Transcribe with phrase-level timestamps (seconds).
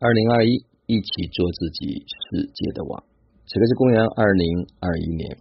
[0.00, 3.02] 二零二一，一起做自己世界的王。
[3.46, 5.38] 这个是公元二零二一年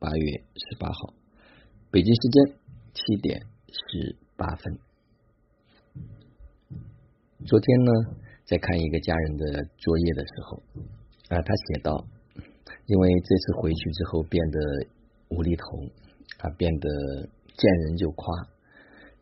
[0.00, 1.14] 八月十八号，
[1.88, 2.58] 北京时间
[2.92, 4.76] 七点十八分。
[7.46, 7.92] 昨天呢，
[8.44, 10.62] 在看一个家人的作业的时候，
[11.28, 12.04] 啊，他写到，
[12.86, 14.58] 因为这次回去之后变得
[15.28, 15.78] 无厘头，
[16.38, 16.88] 啊，变得
[17.56, 18.34] 见人就夸，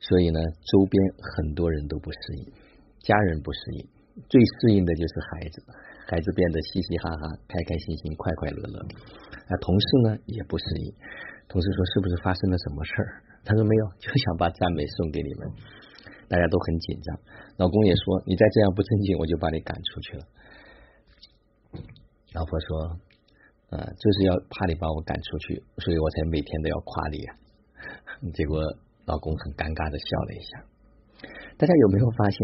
[0.01, 1.03] 所以呢，周边
[1.37, 2.53] 很多人都不适应，
[3.01, 3.87] 家人不适应。
[4.29, 5.63] 最适应的就是孩子，
[6.11, 8.79] 孩子变得嘻嘻哈哈、开开心心、快快乐乐。
[9.47, 10.95] 啊，同事呢也不适应，
[11.49, 13.23] 同事说是不是发生了什么事儿？
[13.45, 15.49] 他说没有，就想把赞美送给你们。
[16.29, 17.19] 大家都很紧张，
[17.57, 20.25] 老公也说你再这样不正经，我就把你赶出去了。
[22.35, 23.01] 老婆说，
[23.71, 27.25] 呃，就是要怕你把我赶出去，所以我才每天都要夸你。
[28.37, 28.61] 结果
[29.07, 30.65] 老公很尴尬的笑了一下。
[31.57, 32.39] 大家有没有发现？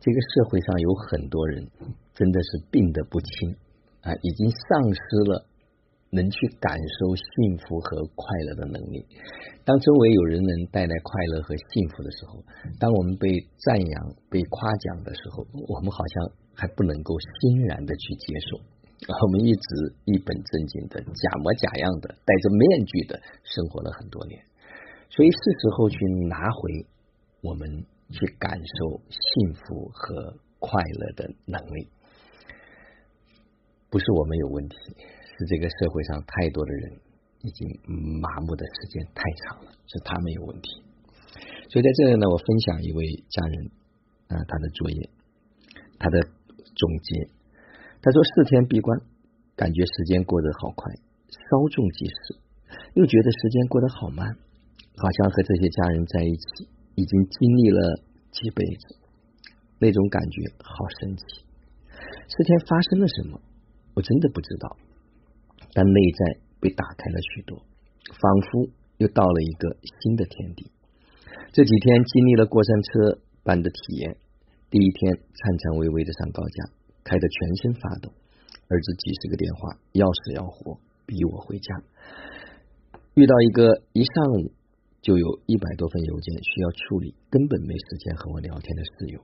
[0.00, 1.66] 这个社会上有很多人
[2.14, 3.56] 真的是病得不轻
[4.02, 5.44] 啊，已经丧失了
[6.10, 9.04] 能去感受幸福和快乐的能力。
[9.64, 12.42] 当周围有人能带来快乐和幸福的时候，
[12.78, 18.56] 当我们被赞扬、被夸奖的时候，我们好像还不能够欣然的去接受。
[19.02, 24.40] 我们一直一本正经的、假模假样的、戴着面具的生活了很多年，
[25.10, 26.86] 所以是时候去拿回
[27.42, 27.84] 我们。
[28.10, 31.88] 去感受幸福和快乐的能力，
[33.90, 37.00] 不是我们有问题，是这个社会上太多的人
[37.42, 37.68] 已经
[38.20, 40.82] 麻木的时间太长了，是他们有问题。
[41.70, 43.70] 所以在这里呢，我分享一位家人
[44.28, 45.10] 啊，他的作业，
[45.98, 46.20] 他的
[46.74, 47.28] 总结。
[48.00, 49.00] 他说四天闭关，
[49.54, 50.92] 感觉时间过得好快，
[51.28, 52.40] 稍纵即逝，
[52.94, 54.26] 又觉得时间过得好慢，
[54.96, 56.68] 好像和这些家人在一起。
[56.98, 58.98] 已经经历了几辈子，
[59.78, 61.22] 那种感觉好神奇。
[62.26, 63.40] 这天发生了什么，
[63.94, 64.76] 我真的不知道。
[65.72, 67.62] 但内在被打开了许多，
[68.18, 70.72] 仿佛又到了一个新的天地。
[71.52, 74.16] 这几天经历了过山车般的体验，
[74.68, 76.64] 第一天颤颤巍巍的上高架，
[77.04, 78.10] 开得全身发抖。
[78.66, 81.76] 儿子几十个电话，要死要活逼我回家。
[83.14, 84.57] 遇到一个一上午。
[85.00, 89.20] 就有一百多份邮件需要处理，根本没时间和我聊天的室友，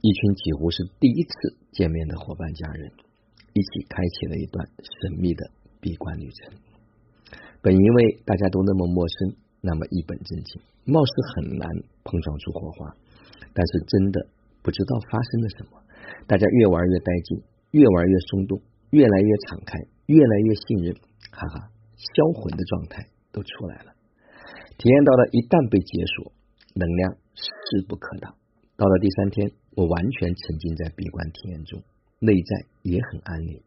[0.00, 2.90] 一群几乎是第一次见面的伙伴家人，
[3.52, 5.50] 一起开启了一段神秘的
[5.80, 6.58] 闭关旅程。
[7.60, 11.68] 本以为大家都那么陌生，那么一本正经，貌似很难
[12.04, 12.96] 碰撞出火花，
[13.52, 14.26] 但是真的
[14.62, 15.82] 不知道发生了什么。
[16.26, 20.94] 大家越玩越带劲，越玩越松动，越来越敞开，越来越信任，
[21.30, 23.92] 哈哈，销魂的状态都出来了。
[24.78, 26.30] 体验到了，一旦被解锁，
[26.78, 28.30] 能量势不可挡。
[28.78, 31.82] 到了第三天，我完全沉浸在闭关体验中，
[32.22, 32.50] 内在
[32.86, 33.58] 也很安宁。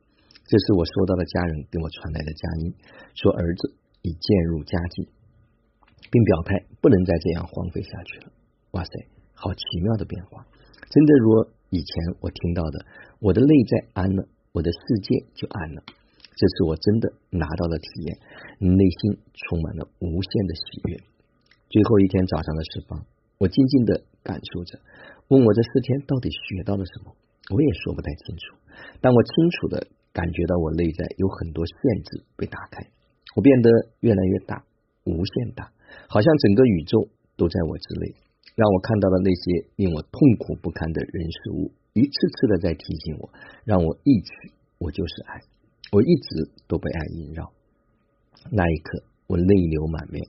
[0.47, 2.73] 这是我收到的家人给我传来的佳音，
[3.11, 3.75] 说儿子
[4.07, 5.11] 已渐入佳境，
[6.07, 8.31] 并表态不能再这样荒废下去了。
[8.71, 8.91] 哇塞，
[9.35, 10.47] 好奇妙的变化！
[10.87, 12.85] 真的如以前我听到的，
[13.19, 15.83] 我的内在安了，我的世界就安了。
[16.41, 18.17] 这次我真的拿到了体验，
[18.73, 20.97] 内心充满了无限的喜悦。
[21.69, 23.05] 最后一天早上的释放，
[23.37, 24.81] 我静静的感受着。
[25.27, 27.13] 问我这四天到底学到了什么？
[27.53, 28.57] 我也说不太清楚。
[29.01, 31.77] 但我清楚的感觉到我内在有很多限
[32.09, 32.89] 制被打开，
[33.35, 33.69] 我变得
[33.99, 34.65] 越来越大，
[35.05, 35.69] 无限大，
[36.09, 37.05] 好像整个宇宙
[37.37, 38.15] 都在我之内。
[38.57, 43.29] 让我看到了那些令我痛苦不堪的人事物，一次次的在提醒我，
[43.63, 45.50] 让我一起我就是爱。
[45.91, 47.51] 我一直都被爱萦绕，
[48.49, 50.23] 那一刻我泪流满面，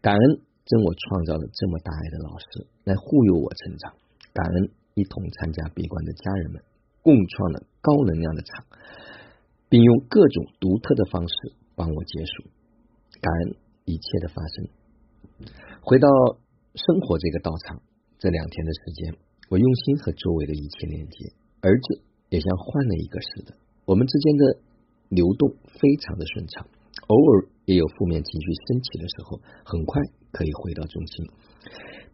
[0.00, 0.22] 感恩
[0.64, 3.94] 真我创造了这么大爱的老师来护佑我成长，
[4.32, 6.62] 感恩一同参加闭关的家人们
[7.02, 8.64] 共创了高能量的场，
[9.68, 11.34] 并用各种独特的方式
[11.74, 12.44] 帮我结束，
[13.20, 14.68] 感恩一切的发生。
[15.82, 16.06] 回到
[16.76, 17.82] 生活这个道场，
[18.20, 19.16] 这两天的时间，
[19.50, 24.60] 我用心和周围的一切连接，儿子也像换了一个似的，我们之间的。
[25.08, 26.66] 流动非常的顺畅，
[27.06, 30.02] 偶尔也有负面情绪升起的时候，很快
[30.32, 31.26] 可以回到中心，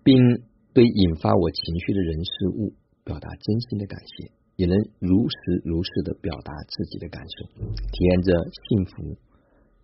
[0.02, 0.17] 并
[0.73, 2.75] 对引发我情绪的人事物
[3.05, 7.46] 表达真心的感谢，也能如实如实的表达自己的感受，
[7.93, 8.32] 体验着
[8.69, 9.17] 幸福、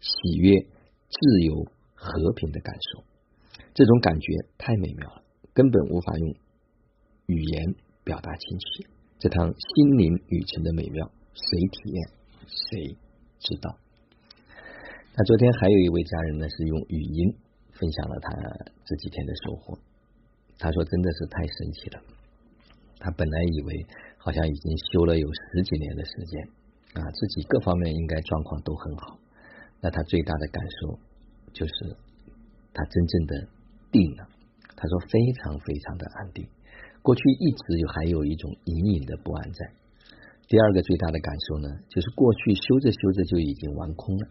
[0.01, 3.05] 喜悦、自由、和平的感受。
[3.75, 5.23] 这种感觉太美妙了，
[5.53, 6.35] 根本无法用
[7.27, 7.75] 语言
[8.05, 8.87] 表达清晰。
[9.19, 12.20] 这趟心灵旅程的美妙，谁体验？
[12.51, 12.97] 谁
[13.39, 13.77] 知道？
[15.17, 17.35] 那昨天还有一位家人呢，是用语音
[17.73, 18.31] 分享了他
[18.85, 19.79] 这几天的收获。
[20.59, 22.03] 他说：“真的是太神奇了。
[22.99, 23.87] 他本来以为
[24.19, 26.43] 好像已经修了有十几年的时间
[26.95, 29.19] 啊，自己各方面应该状况都很好。
[29.81, 30.99] 那他最大的感受
[31.55, 31.97] 就是
[32.75, 33.49] 他真正的
[33.91, 34.29] 定了。
[34.77, 36.47] 他说非常非常的安定，
[37.03, 39.73] 过去一直有还有一种隐隐的不安在。
[40.51, 44.27] 第二个最大的感受呢，就是过去修着修着就已经玩空了，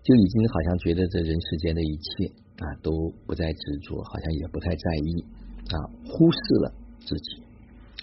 [0.00, 2.32] 就已经好像觉得这人世间的一切
[2.64, 5.20] 啊都不再执着，好像也不太在意
[5.68, 5.76] 啊，
[6.08, 6.72] 忽视了
[7.04, 7.44] 自己。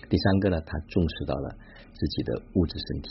[0.05, 1.57] 第三个呢，他重视到了
[1.97, 3.09] 自己的物质身体，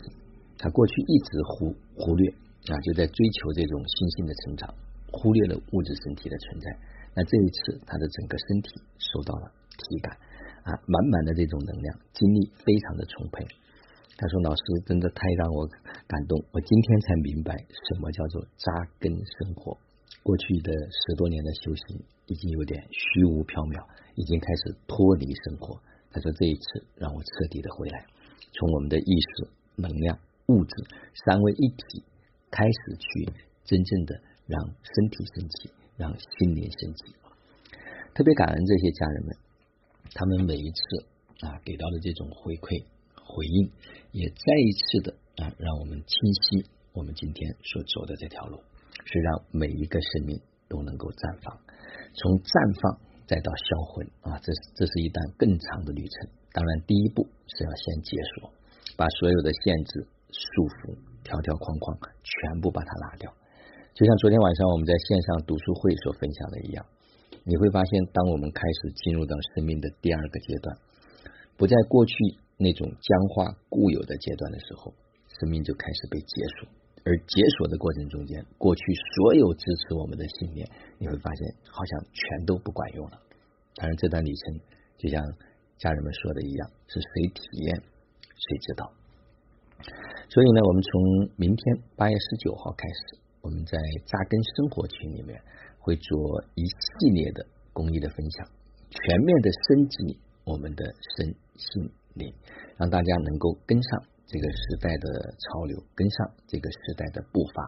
[0.59, 2.31] 他过去一直忽忽略
[2.71, 4.73] 啊，就在追求这种心性的成长，
[5.11, 6.71] 忽略了物质身体的存在。
[7.19, 8.71] 那这一次，他的整个身体
[9.11, 10.15] 受到了体感
[10.63, 13.45] 啊，满满的这种能量，精力非常的充沛。
[14.17, 15.67] 他说：“老师真的太让我
[16.07, 19.77] 感动，我今天才明白什么叫做扎根生活。
[20.23, 23.85] 过去的十多年的修行已经有点虚无缥缈，
[24.15, 25.79] 已经开始脱离生活。
[26.11, 28.07] 他说这一次让我彻底的回来，
[28.53, 30.19] 从我们的意识、能量、
[30.49, 30.73] 物质
[31.27, 32.03] 三位一体
[32.51, 33.33] 开始去
[33.65, 37.15] 真正的让身体升起。”让心灵升级，
[38.13, 39.35] 特别感恩这些家人们，
[40.13, 41.07] 他们每一次
[41.41, 42.85] 啊给到的这种回馈
[43.37, 43.69] 回应，
[44.17, 45.13] 也再一次的
[45.45, 46.65] 啊让我们清晰
[46.97, 48.57] 我们今天所走的这条路，
[49.05, 50.41] 是让每一个生命
[50.73, 51.53] 都能够绽放，
[52.17, 52.97] 从绽放
[53.29, 56.33] 再到销魂啊，这是这是一段更长的旅程。
[56.57, 58.49] 当然，第一步是要先解锁，
[58.97, 61.93] 把所有的限制、束缚、条条框框
[62.25, 63.29] 全部把它拿掉。
[63.93, 66.81] 就像昨天晚上我们在线上读书会所分享的一样，
[67.45, 70.79] 你会发现，当我们开始进入到生命的第二个阶段，
[71.61, 72.15] 不在过去
[72.57, 74.95] 那种僵化固有的阶段的时候，
[75.41, 76.69] 生命就开始被解锁。
[77.05, 78.83] 而解锁的过程中间，过去
[79.15, 80.69] 所有支持我们的信念，
[80.99, 83.21] 你会发现好像全都不管用了。
[83.77, 84.61] 当然，这段旅程
[84.99, 85.23] 就像
[85.79, 88.93] 家人们说的一样，是谁体验谁知道。
[90.29, 93.21] 所以呢，我们从明天八月十九号开始。
[93.43, 95.41] 我们在扎根生活群里面
[95.79, 98.45] 会做一系列的公益的分享，
[98.91, 100.85] 全面的升级我们的
[101.17, 102.35] 身心灵，
[102.77, 107.63] 让大家能够跟上这个时代的潮流，跟上这个时代的步伐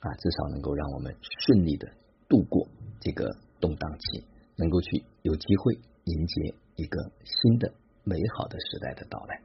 [0.00, 1.88] 啊，至少能够让我们顺利的
[2.28, 2.68] 度过
[3.00, 3.28] 这个
[3.60, 4.24] 动荡期，
[4.56, 7.72] 能够去有机会迎接一个新的
[8.04, 9.40] 美好的时代的到来。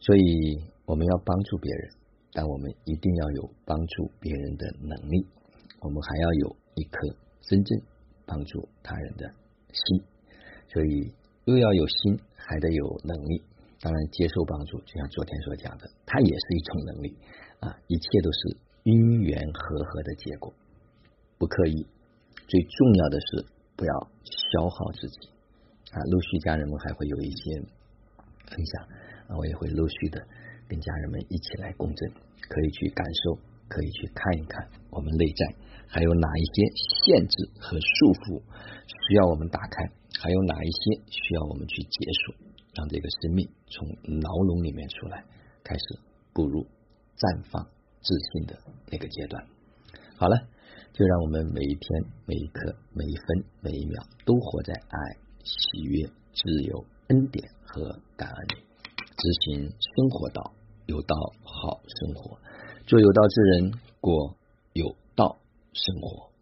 [0.00, 1.90] 所以我们要帮助别人。
[2.38, 5.26] 但我们一定要有帮助别人的能力，
[5.80, 6.98] 我们还要有一颗
[7.40, 7.80] 真正
[8.26, 9.32] 帮助他人的
[9.72, 10.02] 心，
[10.68, 11.14] 所以
[11.46, 13.42] 又要有心，还得有能力。
[13.80, 17.16] 当然，接受帮助，就像昨天所讲的，它也是一种能力
[17.60, 17.78] 啊！
[17.86, 20.52] 一切都是因缘和合的结果，
[21.38, 21.86] 不刻意。
[22.48, 23.46] 最重要的是
[23.76, 23.92] 不要
[24.24, 25.28] 消耗自己
[25.92, 26.02] 啊！
[26.10, 27.60] 陆续家人们还会有一些
[28.46, 28.82] 分享
[29.28, 30.20] 啊，我也会陆续的
[30.68, 32.10] 跟家人们一起来共振。
[32.48, 33.38] 可以去感受，
[33.68, 35.54] 可以去看一看我们内在
[35.96, 38.44] 还有哪一些限制和束缚
[38.84, 39.82] 需要我们打开，
[40.20, 42.36] 还有哪一些需要我们去解锁，
[42.76, 43.88] 让这个生命从
[44.20, 45.24] 牢笼里面出来，
[45.64, 45.98] 开始
[46.34, 46.66] 步入
[47.16, 47.64] 绽放
[48.04, 48.52] 自信的
[48.92, 49.42] 那个阶段。
[50.20, 50.36] 好了，
[50.92, 51.88] 就让我们每一天、
[52.26, 55.16] 每一刻、每一分、每一秒都活在爱、
[55.48, 56.04] 喜悦、
[56.36, 58.60] 自由、恩典和感恩里，
[59.16, 60.52] 执行生活道。
[60.84, 62.38] 有道好生活，
[62.86, 64.36] 做有道之人，过
[64.74, 64.94] 有
[65.76, 66.35] 生活。